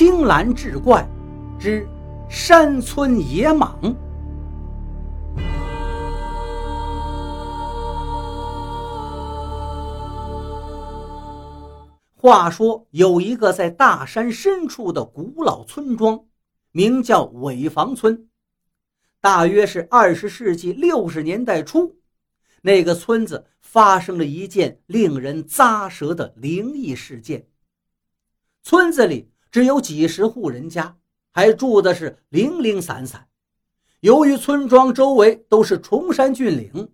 [0.00, 1.06] 青蓝志怪
[1.58, 1.86] 之
[2.30, 3.94] 山村野蟒。
[12.16, 16.24] 话说，有一个在大山深处的古老村庄，
[16.72, 18.26] 名叫尾房村。
[19.20, 21.98] 大约是二十世纪六十年代初，
[22.62, 27.46] 那个村子发生了一件令人咂舌的灵异事件。
[28.62, 30.96] 村子里只有几十户人家，
[31.30, 33.26] 还住的是零零散散。
[34.00, 36.88] 由于村庄周围都是崇山峻岭，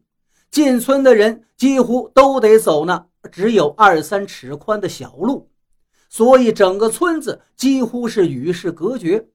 [0.51, 5.51] 进村的人几乎都得走那只有二三尺宽的小路，
[6.09, 9.29] 所以整个村子几乎是与世隔绝。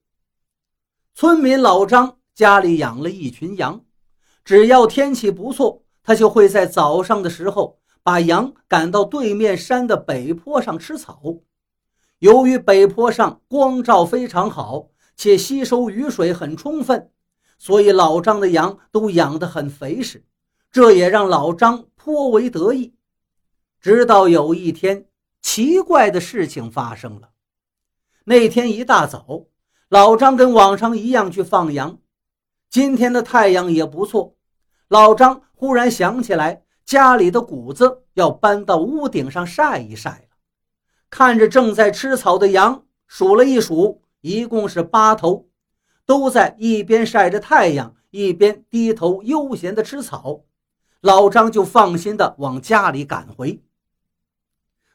[1.14, 3.86] 村民老张家里养了一群羊，
[4.44, 11.22] 只要天气不错，他就会在早上的时候把羊赶到对面山的北坡上吃草。
[12.22, 17.10] 由于北坡上光照非常好，且吸收雨水很充分，
[17.58, 20.24] 所以老张的羊都养得很肥实，
[20.72, 22.94] 这也让老张颇为得意。
[23.80, 25.08] 直到有一天，
[25.42, 27.30] 奇怪的事情发生了。
[28.26, 29.48] 那天一大早，
[29.90, 31.98] 老张跟往常一样去放羊。
[32.70, 34.36] 今天的太阳也不错，
[34.90, 40.28] 老张忽然想起来家里的谷子要搬到屋顶上晒一晒。
[41.12, 45.50] 看着正在吃草的羊，数了一数，一共是八头，
[46.06, 50.46] 都在一边晒着太阳，一边低头悠闲地吃草。
[51.02, 53.62] 老张就放心地往家里赶回。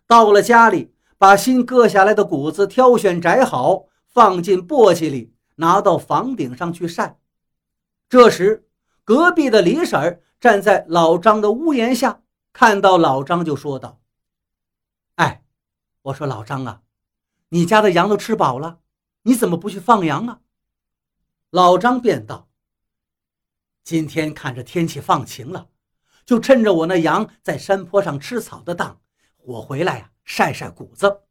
[0.07, 7.19] 到了家里，把新割下来的谷子挑选摘好，放进簸箕里，拿到房顶上去晒。
[8.09, 8.67] 这时，
[9.05, 14.01] 隔壁的李婶站在老张的屋檐下，看到老张就说道：“，
[16.07, 16.83] 我说老张啊，
[17.49, 18.81] 你家的羊都吃饱了，
[19.23, 20.41] 你怎么不去放羊啊？”
[21.51, 22.49] 老张便道
[23.83, 25.69] ：“今天看着天气放晴了，
[26.25, 29.01] 就趁着我那羊在山坡上吃草的当。”
[29.43, 31.23] 我回来呀，晒晒谷子。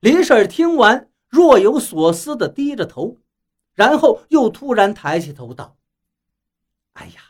[0.00, 3.18] 李婶听完，若有所思地低着头，
[3.74, 5.76] 然后又突然抬起头道
[6.94, 7.22] ：“哎呀，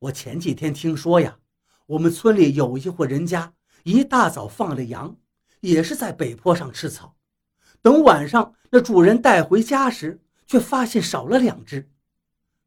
[0.00, 1.38] 我前几天听说呀，
[1.86, 5.16] 我们村里有一户人家，一大早放了羊，
[5.60, 7.16] 也是在北坡上吃草。
[7.82, 11.90] 等晚上那主人带回家时，却发现少了两只。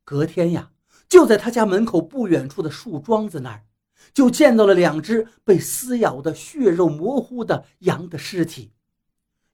[0.04, 0.72] 隔天呀，
[1.08, 3.66] 就在他家门口不远处的树桩子那儿。”
[4.14, 8.74] 就见到了两只被撕咬的血肉模糊的羊的尸体，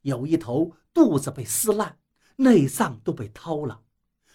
[0.02, 1.97] 有一头肚子被撕烂，
[2.38, 3.81] 内脏都被掏了，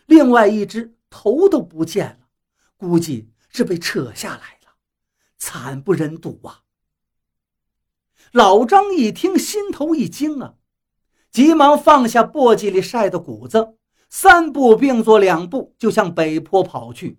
[0.07, 2.29] 另外一只头都不见了，
[2.77, 4.75] 估计是被扯下来了，
[5.39, 6.65] 惨不忍睹啊！
[8.33, 10.55] 老张一听，心头一惊啊，
[11.33, 13.75] 急忙放下簸箕里晒的谷子，
[14.09, 17.19] 三步并作两步就向北坡跑去。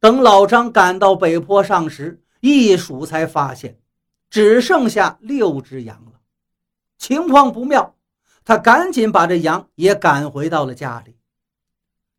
[0.00, 3.78] 等老张赶到北坡上时，一数才发现，
[4.28, 6.18] 只剩下六只羊了。
[6.98, 7.94] 情况不妙，
[8.44, 11.14] 他赶紧把这羊也赶回到了家里。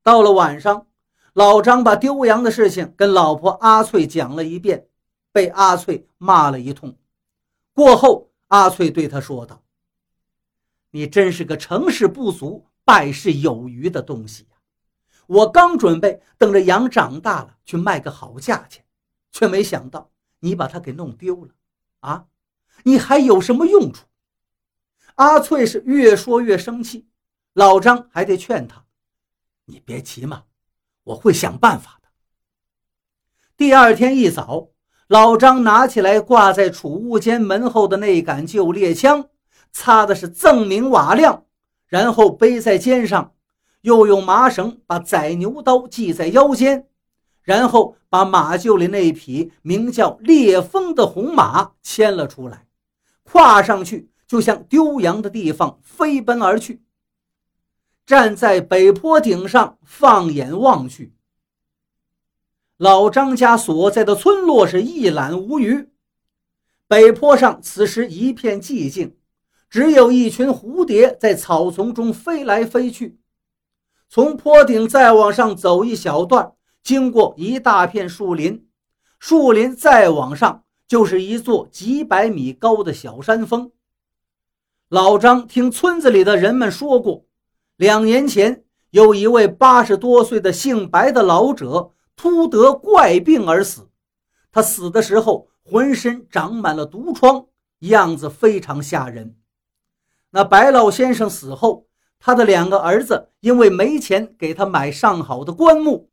[0.02, 0.88] 到了晚上，
[1.34, 4.88] 老张把丢羊的事情跟老婆阿翠讲了一遍，
[5.34, 6.96] 被阿翠骂了一通。
[7.74, 9.64] 过后，阿翠对他说道
[10.92, 14.58] ：“你真是个成事不足败事有余的东西呀。”
[15.28, 18.86] 我刚准备等着羊长大了去卖个好价钱，
[19.32, 21.54] 却没想到你把它给弄丢了，
[22.02, 22.28] 啊！
[22.84, 24.06] 你还有什么用处？
[25.16, 27.08] 阿翠是越说越生气，
[27.54, 28.86] 老张还得劝他
[29.66, 30.46] ：“你别急嘛，
[31.04, 32.10] 我会想办法的。”
[33.56, 34.71] 第二天一早，
[35.12, 39.26] 老张拿起来挂在储物间门后的那杆旧猎枪，
[39.70, 41.44] 擦的是锃明瓦亮，
[41.86, 43.34] 然后背在肩上。
[43.82, 46.88] 又用麻绳把宰牛刀系在腰间，
[47.42, 52.68] 然后把马厩里那匹名叫烈风的红马牵了出来，
[53.24, 56.82] 跨上去就向丢羊的地方飞奔而去。
[58.06, 61.12] 站在北坡顶上，放眼望去，
[62.82, 65.88] 老张家所在的村落是一览无余。
[66.88, 69.16] 北坡上此时一片寂静，
[69.70, 73.20] 只有一群蝴蝶在草丛中飞来飞去。
[74.10, 78.66] 从坡顶再往上走一小段，经过一大片树林，
[79.20, 83.72] 树林再往上就是一座几百米高的小山峰。
[84.90, 87.26] 老张听村子里的人们说过，
[87.76, 91.92] 两年前有一位八十多岁的姓白的老者
[92.22, 93.90] 突得怪病而死，
[94.52, 97.48] 他死的时候浑身长满了毒疮，
[97.80, 99.36] 样子非常吓人。
[100.30, 101.88] 那白老先生死后，
[102.20, 106.12] 他的两个儿子因为没钱给他买上好的棺木，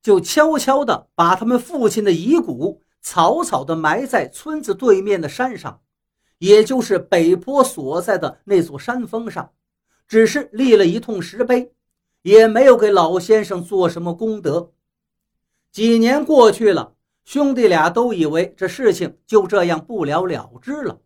[0.00, 5.82] 就悄悄地把他们父亲的遗骨草草地埋在村子对面的山上，
[6.38, 9.52] 也就是北坡所在的那座山峰上，
[10.08, 11.70] 只是立了一通石碑，
[12.22, 14.72] 也没有给老先生做什么功德。
[15.72, 16.92] 几年过去了，
[17.24, 21.00] 兄弟俩都以为这事情就这样不了了之了。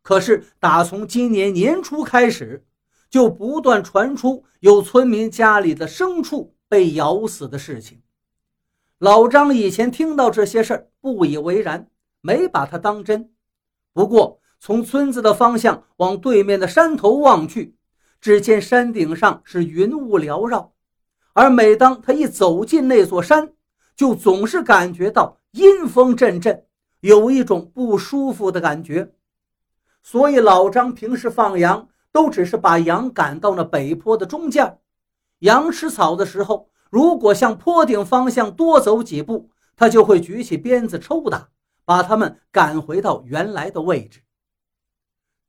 [0.00, 2.64] 可是打从今年年初开始，
[3.10, 8.00] 就不断传出有村民家里的牲畜被咬死的事情。
[8.96, 11.86] 老张以前听到这些事儿不以为然，
[12.22, 13.30] 没把他当真。
[13.92, 17.76] 不过从村子的方向往对面的山头望去，
[18.18, 20.72] 只见山顶上是云雾缭绕，
[21.34, 23.52] 而每当他一走进那座山，
[24.00, 26.64] 就总是感觉到阴风阵阵，
[27.00, 29.12] 有一种不舒服的感觉。
[30.02, 34.78] 所以老张平时放羊都只是把羊赶到那北坡的中间，
[35.40, 41.50] 羊吃草的时候，如果向坡顶方向多走几步，他就会举起鞭子抽打，
[41.84, 44.22] 把它们赶回到原来的位置。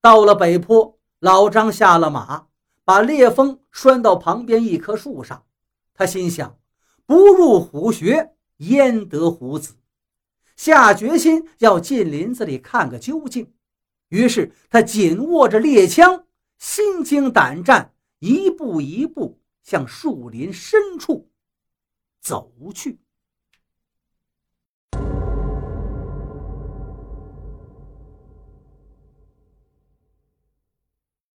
[0.02, 2.48] 到了北坡，老张下了马，
[2.84, 5.42] 把烈风拴到旁边一棵树上，
[5.94, 6.58] 他心想：
[7.06, 8.34] 不入虎穴。
[8.62, 9.76] 焉得虎子？
[10.56, 13.52] 下决心要进林子里看个究竟。
[14.10, 16.26] 于是他紧握着猎枪，
[16.58, 21.32] 心惊胆战，一步一步向树林深处
[22.20, 23.00] 走去。